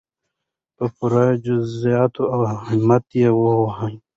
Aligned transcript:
په 0.75 0.83
پوره 0.95 1.25
جرئت 1.45 2.13
او 2.33 2.41
همت 2.65 3.05
یې 3.21 3.29
ووهو. 3.33 3.89